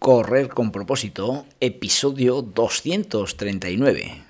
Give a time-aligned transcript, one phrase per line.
[0.00, 4.29] Correr con propósito, episodio 239.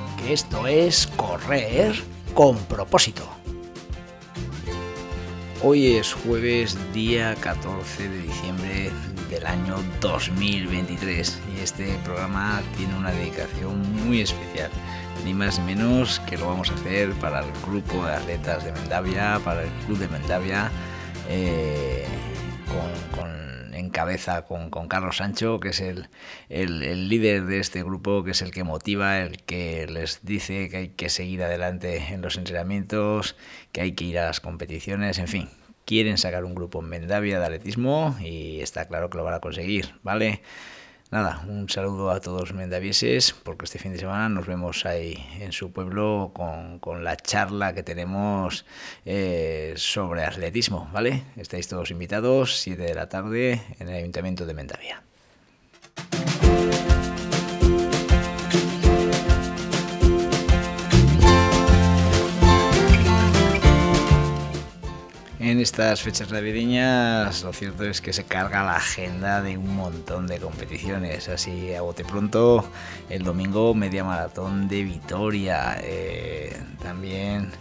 [0.27, 1.95] esto es correr
[2.33, 3.27] con propósito.
[5.63, 8.91] Hoy es jueves día 14 de diciembre
[9.29, 14.71] del año 2023 y este programa tiene una dedicación muy especial.
[15.23, 18.71] Ni más ni menos que lo vamos a hacer para el grupo de atletas de
[18.71, 20.71] Mendavia, para el club de Mendavia,
[21.29, 22.00] eh,
[23.91, 26.09] cabeza con, con, Carlos Sancho, que es el,
[26.49, 30.69] el, el, líder de este grupo, que es el que motiva, el que les dice
[30.69, 33.35] que hay que seguir adelante en los entrenamientos,
[33.71, 35.49] que hay que ir a las competiciones, en fin.
[35.85, 39.39] Quieren sacar un grupo en Mendavia de atletismo y está claro que lo van a
[39.39, 40.41] conseguir, ¿vale?
[41.11, 45.51] Nada, un saludo a todos mendavieses, porque este fin de semana nos vemos ahí en
[45.51, 48.65] su pueblo con, con la charla que tenemos
[49.03, 51.23] eh, sobre atletismo, ¿vale?
[51.35, 55.03] Estáis todos invitados, 7 de la tarde, en el Ayuntamiento de Mendavia.
[65.51, 70.25] En estas fechas navideñas lo cierto es que se carga la agenda de un montón
[70.25, 71.27] de competiciones.
[71.27, 72.63] Así a bote pronto,
[73.09, 75.77] el domingo media maratón de Vitoria.
[75.83, 77.51] Eh, también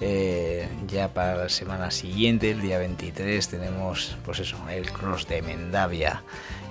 [0.00, 5.42] eh, ya para la semana siguiente, el día 23, tenemos pues eso, el cross de
[5.42, 6.22] Mendavia.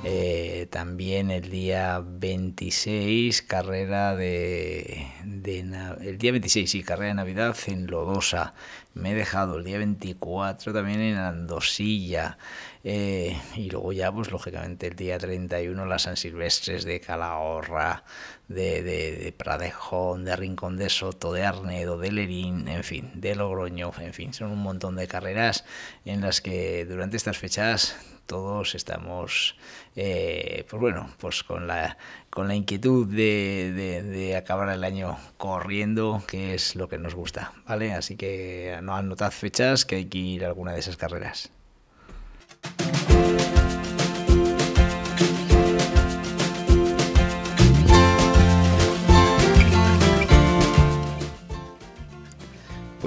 [0.04, 5.60] Eh, también el día 26, carrera de, de,
[6.02, 8.54] El día 26, sí, carrera de Navidad en Lodosa.
[8.94, 12.38] Me he dejado el día 24 también en Andosilla.
[12.84, 18.06] Eh, y luego ya, pues lógicamente, el día 31, las San Silvestres de Calahorra,
[18.48, 23.36] de, de, de, Pradejón, de Rincón de Soto, de Arnedo, de Lerín, en fin, de
[23.36, 25.66] Logroño, en fin, son un montón de carreras
[26.06, 29.58] en las que durante estas fechas todos estamos,
[29.96, 31.98] eh, pues bueno, pues con la,
[32.30, 37.16] con la inquietud de, de, de, acabar el año corriendo, que es lo que nos
[37.16, 37.94] gusta, ¿vale?
[37.94, 41.52] Así que no anotad fechas, que hay que ir a alguna de esas carreras.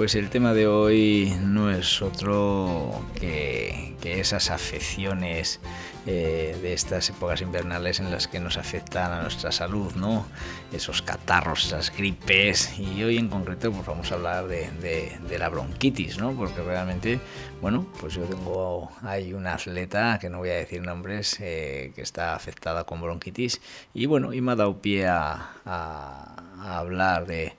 [0.03, 5.61] Pues el tema de hoy no es otro que, esas afecciones
[6.05, 10.27] eh, de estas épocas invernales en las que nos afectan a nuestra salud, ¿no?
[10.73, 12.77] Esos catarros, esas gripes.
[12.77, 16.33] Y hoy en concreto pues vamos a hablar de, la bronquitis, ¿no?
[16.33, 17.21] Porque realmente,
[17.61, 22.01] bueno, pues yo tengo, hay una atleta, que no voy a decir nombres, eh, que
[22.01, 23.61] está afectada con bronquitis.
[23.93, 27.53] Y bueno, y me ha dado pie a hablar de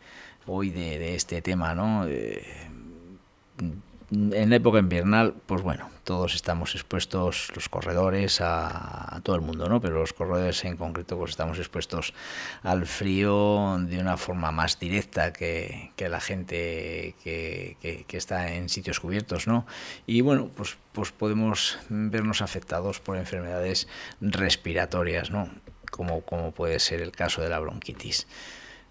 [0.46, 2.06] hoy de, este tema, ¿no?
[2.06, 2.42] Eh,
[4.10, 9.80] en época invernal, pues bueno, todos estamos expuestos, los corredores, a, todo el mundo, ¿no?
[9.80, 12.12] Pero los corredores en concreto, pues estamos expuestos
[12.62, 19.46] al frío de una forma más directa que, la gente que, está en sitios cubiertos,
[19.46, 19.66] ¿no?
[20.06, 23.88] Y bueno, pues, pues podemos vernos afectados por enfermedades
[24.20, 25.48] respiratorias, ¿no?
[25.90, 28.26] Como puede ser el caso de la bronquitis.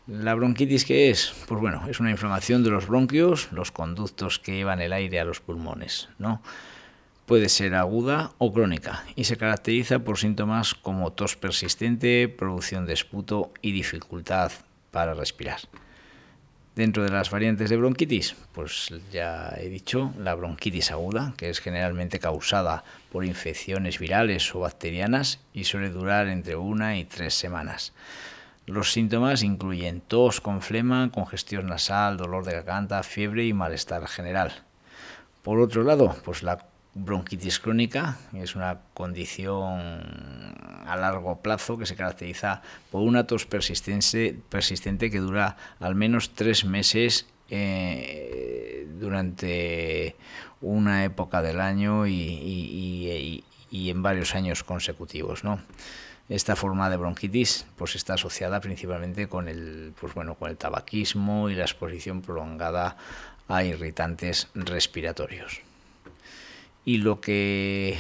[0.06, 1.34] ¿La bronquitis qué es?
[1.48, 5.24] Pues bueno, es una inflamación de los bronquios, los conductos que llevan el aire a
[5.24, 6.42] los pulmones, ¿no?
[7.26, 12.92] Puede ser aguda o crónica y se caracteriza por síntomas como tos persistente, producción de
[12.92, 14.52] esputo y dificultad
[14.92, 15.62] para respirar.
[16.76, 21.62] Dentro de las variantes de bronquitis, pues ya he dicho, la bronquitis aguda, que es
[21.62, 27.94] generalmente causada por infecciones virales o bacterianas y suele durar entre una y tres semanas.
[28.66, 34.64] Los síntomas incluyen tos con flema, congestión nasal, dolor de garganta, fiebre y malestar general.
[35.42, 39.82] Por otro lado, pues la bronquitis crónica es una condición
[40.86, 46.64] a largo plazo que se caracteriza por una tos persistente, que dura al menos tres
[46.64, 50.16] meses eh, durante
[50.62, 53.44] una época del año y,
[53.74, 55.44] y en varios años consecutivos.
[55.44, 55.60] ¿no?
[56.30, 61.50] Esta forma de bronquitis pues está asociada principalmente con el pues bueno con el tabaquismo
[61.50, 62.98] y la exposición prolongada
[63.48, 65.62] a irritantes respiratorios
[66.86, 67.98] y lo que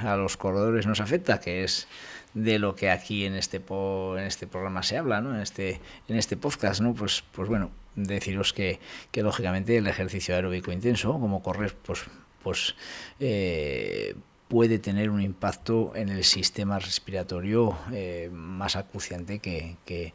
[0.00, 1.86] a los corredores nos afecta que es
[2.34, 5.34] de lo que aquí en este en este programa se habla ¿no?
[5.34, 8.78] en este en este podcast no pues pues bueno deciros que,
[9.10, 12.04] que lógicamente el ejercicio aeróbico intenso como correr pues
[12.42, 12.74] pues
[13.20, 14.14] eh,
[14.48, 20.12] puede tener un impacto en el sistema respiratorio eh, más acuciante que, que,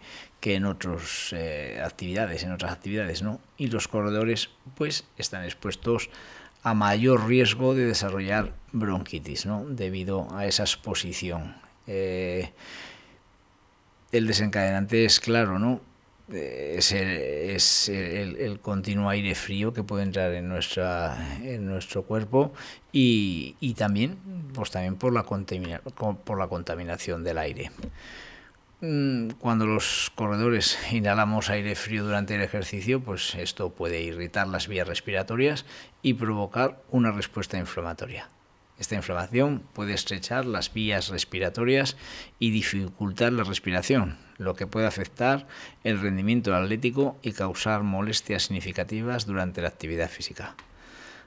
[0.55, 3.39] en otras eh, actividades, en otras actividades, ¿no?
[3.57, 6.09] Y los corredores, pues, están expuestos
[6.63, 9.65] a mayor riesgo de desarrollar bronquitis, ¿no?
[9.65, 11.55] Debido a esa exposición.
[11.87, 12.53] Eh,
[14.11, 15.81] el desencadenante es claro, ¿no?
[16.33, 22.53] Es, el, continuo aire frío que puede entrar en nuestra en nuestro cuerpo
[22.91, 24.17] y, también
[24.53, 27.71] pues también por la por la contaminación del aire.
[28.81, 34.67] Mm, cuando los corredores inhalamos aire frío durante el ejercicio pues esto puede irritar las
[34.67, 35.65] vías respiratorias
[36.01, 38.29] y provocar una respuesta inflamatoria.
[38.79, 41.95] Esta inflamación puede estrechar las vías respiratorias
[42.39, 45.47] y dificultar la respiración, lo que puede afectar
[45.83, 50.55] el rendimiento atlético y causar molestias significativas durante la actividad física.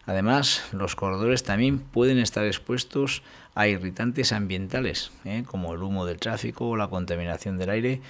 [0.07, 3.23] Además, los corredores también pueden estar expuestos
[3.55, 5.45] a irritantes ambientales, ¿eh?
[5.47, 8.01] como el humo del tráfico o la contaminación del aire,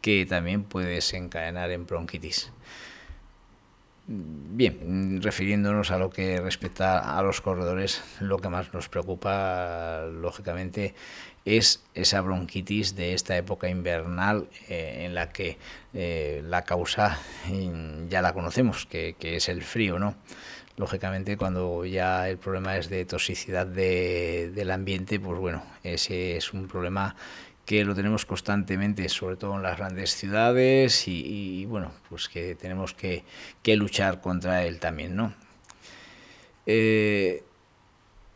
[0.00, 2.50] que también puede desencadenar en bronquitis.
[4.04, 10.94] Bien, refiriéndonos a lo que respecta a los corredores, lo que más nos preocupa, lógicamente,
[11.44, 15.56] es esa bronquitis de esta época invernal eh, en la que
[15.94, 17.20] eh, la causa
[18.08, 20.16] ya la conocemos, que, es el frío, ¿no?
[20.76, 26.66] Lógicamente, cuando ya el problema es de toxicidad del ambiente, pues bueno, ese es un
[26.66, 27.14] problema
[27.64, 32.94] que lo tenemos constantemente, sobre todo en las grandes ciudades, y, bueno, pues que tenemos
[32.94, 33.24] que,
[33.76, 35.32] luchar contra él también, ¿no?
[36.66, 37.44] Eh,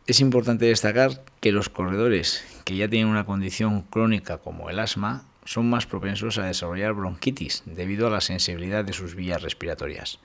[0.05, 5.25] es importante destacar que los corredores que ya tienen una condición crónica como el asma
[5.45, 10.19] son más propensos a desarrollar bronquitis debido a la sensibilidad de sus vías respiratorias.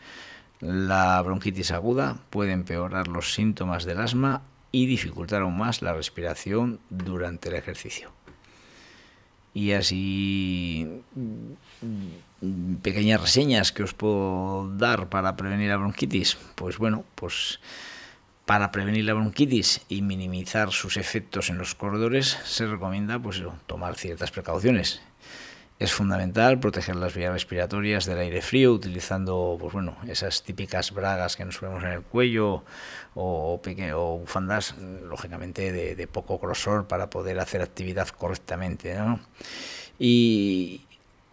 [0.61, 6.81] La bronquitis aguda puede empeorar los síntomas del asma y dificultar aún más la respiración
[6.89, 8.11] durante el ejercicio
[9.55, 16.37] y así mm, pequeñas reseñas que os puedo dar para prevenir la bronquitis.
[16.55, 17.61] Pues bueno, pues
[18.47, 23.97] para prevenir la bronquitis y minimizar sus efectos en los corredores se recomienda pues tomar
[23.97, 25.01] ciertas precauciones.
[25.83, 31.35] Es fundamental proteger las vías respiratorias del aire frío utilizando pues bueno, esas típicas bragas
[31.35, 32.63] que nos ponemos en el cuello
[33.17, 38.97] o, o bufandas, lógicamente, de, poco grosor para poder hacer actividad correctamente.
[39.99, 40.83] Y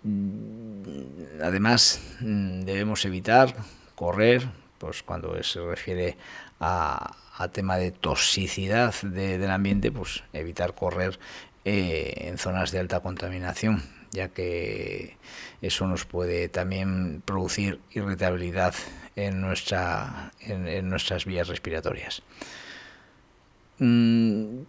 [0.01, 3.55] mm, además mm, debemos evitar
[3.93, 4.49] correr,
[4.79, 6.17] pues cuando se refiere
[6.59, 7.15] a,
[7.51, 11.19] tema de toxicidad del ambiente, pues evitar correr
[11.65, 15.17] eh, en zonas de alta contaminación ya que
[15.61, 18.73] eso nos puede también producir irritabilidad
[19.15, 22.21] en, nuestra, en, nuestras vías respiratorias.
[23.79, 24.61] Mm,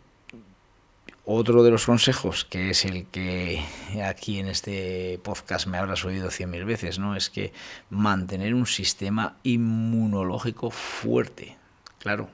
[1.25, 3.63] otro de los consejos, que es el que
[4.05, 7.15] aquí en este podcast me habrás oído cien mil veces, ¿no?
[7.15, 7.53] Es que
[7.89, 11.56] mantener un sistema inmunológico fuerte.
[11.99, 12.29] Claro,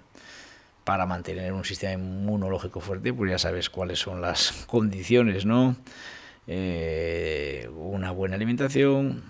[0.84, 5.76] para mantener un sistema inmunológico fuerte, pues ya sabes cuáles son las condiciones, ¿no?
[6.46, 9.22] Eh, una buena alimentación,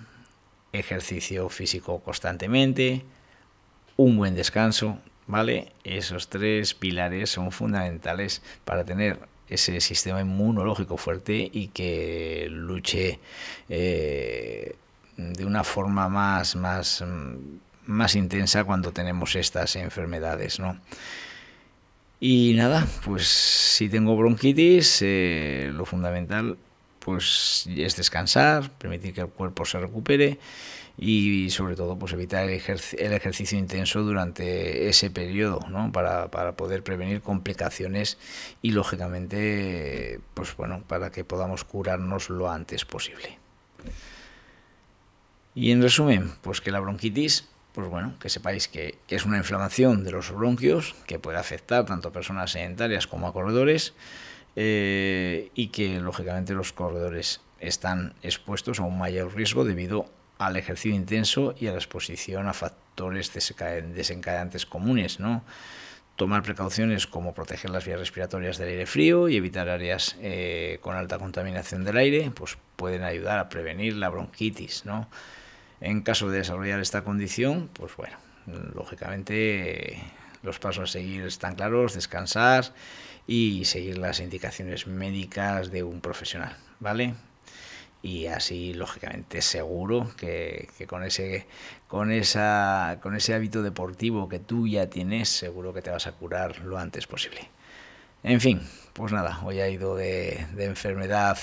[0.73, 3.05] ejercicio físico constantemente,
[3.97, 5.73] un buen descanso, ¿vale?
[5.85, 9.19] Esos tres pilares son fundamentales para tener
[9.49, 13.21] ese sistema inmunológico fuerte y que luche
[13.69, 14.77] eh,
[15.17, 17.05] de una forma más, más,
[17.87, 20.79] más intensa cuando tenemos estas enfermedades, ¿no?
[22.19, 26.57] Y nada, pues si tengo bronquitis, eh, lo fundamental
[27.07, 30.41] pues es descansar, permitir que el cuerpo se recupere
[30.99, 35.93] y sobre todo pues evitar el, ejercicio intenso durante ese periodo ¿no?
[35.93, 38.19] para, poder prevenir complicaciones
[38.61, 43.39] y lógicamente pues bueno para que podamos curarnos lo antes posible
[45.55, 50.03] y en resumen pues que la bronquitis pues bueno, que sepáis que, es una inflamación
[50.03, 53.93] de los bronquios que puede afectar tanto a personas sedentarias como a corredores
[54.57, 60.07] eh, y que lógicamente los corredores están expuestos a un mayor riesgo debido
[60.39, 65.45] al ejercicio intenso y a la exposición a factores desencadenantes comunes, ¿no?
[66.17, 70.97] tomar precauciones como proteger las vías respiratorias del aire frío y evitar áreas eh, con
[70.97, 75.09] alta contaminación del aire, pues pueden ayudar a prevenir la bronquitis, ¿no?
[75.81, 78.17] En caso de desarrollar esta condición, pues bueno,
[78.75, 80.03] lógicamente
[80.43, 82.73] los pasos a seguir están claros, descansar
[83.27, 87.15] y seguir las indicaciones médicas de un profesional, ¿vale?
[88.07, 91.47] y así lógicamente seguro que, con ese
[91.89, 96.13] con esa con ese hábito deportivo que tú ya tienes seguro que te vas a
[96.13, 97.41] curar lo antes posible.
[98.23, 98.61] En fin
[98.93, 101.39] pues nada hoy ha ido de, enfermedad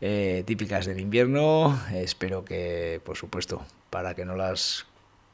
[0.00, 1.78] eh, típicas del invierno.
[1.92, 4.86] Espero que por supuesto para que no las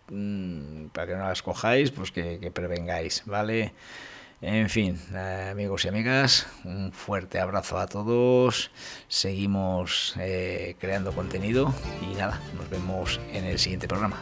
[0.09, 3.73] mm, para que no las cojáis pues que, que prevengáis vale
[4.43, 4.99] en fin,
[5.51, 8.71] amigos y amigas, un fuerte abrazo a todos.
[9.07, 11.73] Seguimos eh, creando contenido
[12.03, 14.21] y nada, nos vemos en el siguiente programa.